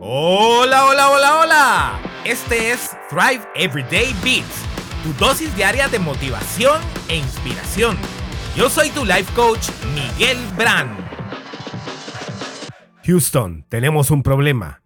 [0.00, 2.00] Hola, hola, hola, hola.
[2.24, 4.62] Este es Thrive Everyday Beats,
[5.02, 7.96] tu dosis diaria de motivación e inspiración.
[8.54, 10.96] Yo soy tu life coach, Miguel Brand.
[13.06, 14.82] Houston, tenemos un problema.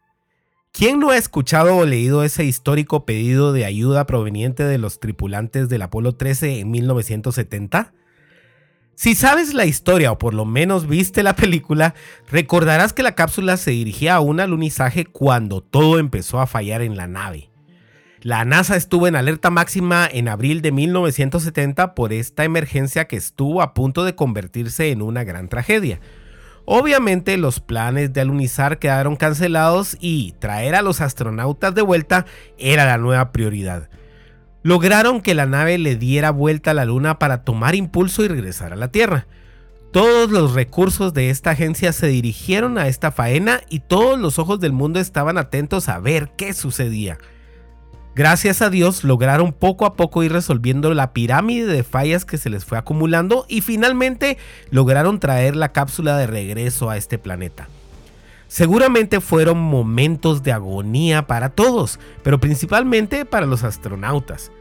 [0.73, 5.69] ¿Quién no ha escuchado o leído ese histórico pedido de ayuda proveniente de los tripulantes
[5.69, 7.93] del Apolo 13 en 1970?
[8.95, 11.95] Si sabes la historia o por lo menos viste la película,
[12.31, 16.97] recordarás que la cápsula se dirigía a un alunizaje cuando todo empezó a fallar en
[16.97, 17.51] la nave.
[18.21, 23.63] La NASA estuvo en alerta máxima en abril de 1970 por esta emergencia que estuvo
[23.63, 25.99] a punto de convertirse en una gran tragedia.
[26.65, 32.27] Obviamente los planes de alunizar quedaron cancelados y traer a los astronautas de vuelta
[32.59, 33.89] era la nueva prioridad
[34.63, 38.73] lograron que la nave le diera vuelta a la Luna para tomar impulso y regresar
[38.73, 39.27] a la Tierra.
[39.93, 44.59] Todos los recursos de esta agencia se dirigieron a esta faena y todos los ojos
[44.59, 47.19] del mundo estaban atentos a ver qué sucedía.
[48.15, 52.51] Gracias a Dios lograron poco a poco ir resolviendo la pirámide de fallas que se
[52.51, 54.37] les fue acumulando y finalmente
[54.71, 57.69] lograron traer la cápsula de regreso a este planeta.
[58.53, 64.53] Seguramente fueron momentos de agonía para todos, pero principalmente para los astronautas.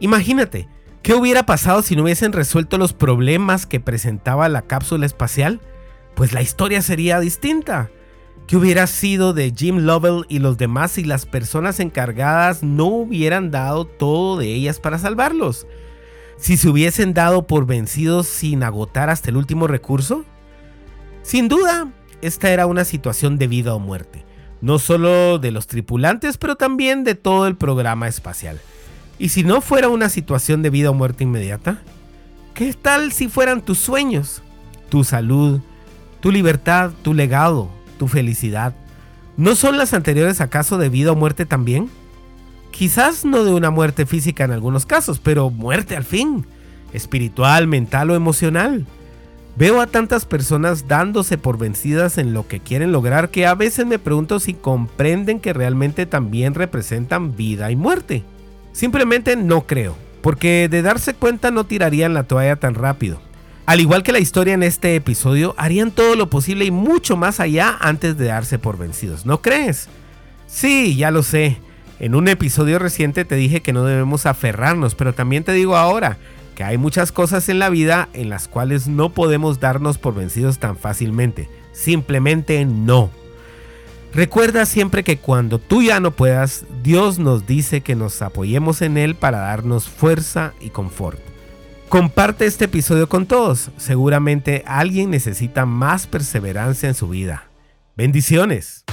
[0.00, 0.68] Imagínate,
[1.00, 5.60] ¿qué hubiera pasado si no hubiesen resuelto los problemas que presentaba la cápsula espacial?
[6.16, 7.88] Pues la historia sería distinta.
[8.48, 13.52] ¿Qué hubiera sido de Jim Lovell y los demás si las personas encargadas no hubieran
[13.52, 15.68] dado todo de ellas para salvarlos?
[16.36, 20.24] ¿Si se hubiesen dado por vencidos sin agotar hasta el último recurso?
[21.22, 24.24] Sin duda, esta era una situación de vida o muerte,
[24.60, 28.60] no solo de los tripulantes, pero también de todo el programa espacial.
[29.18, 31.78] ¿Y si no fuera una situación de vida o muerte inmediata?
[32.54, 34.42] ¿Qué tal si fueran tus sueños,
[34.88, 35.60] tu salud,
[36.20, 38.74] tu libertad, tu legado, tu felicidad?
[39.36, 41.90] ¿No son las anteriores acaso de vida o muerte también?
[42.70, 46.46] Quizás no de una muerte física en algunos casos, pero muerte al fin,
[46.92, 48.86] espiritual, mental o emocional.
[49.56, 53.86] Veo a tantas personas dándose por vencidas en lo que quieren lograr que a veces
[53.86, 58.22] me pregunto si comprenden que realmente también representan vida y muerte.
[58.72, 63.18] Simplemente no creo, porque de darse cuenta no tirarían la toalla tan rápido.
[63.64, 67.40] Al igual que la historia en este episodio, harían todo lo posible y mucho más
[67.40, 69.88] allá antes de darse por vencidos, ¿no crees?
[70.46, 71.56] Sí, ya lo sé.
[71.98, 76.18] En un episodio reciente te dije que no debemos aferrarnos, pero también te digo ahora,
[76.56, 80.58] que hay muchas cosas en la vida en las cuales no podemos darnos por vencidos
[80.58, 81.48] tan fácilmente.
[81.72, 83.10] Simplemente no.
[84.14, 88.96] Recuerda siempre que cuando tú ya no puedas, Dios nos dice que nos apoyemos en
[88.96, 91.20] Él para darnos fuerza y confort.
[91.90, 93.70] Comparte este episodio con todos.
[93.76, 97.44] Seguramente alguien necesita más perseverancia en su vida.
[97.96, 98.86] Bendiciones.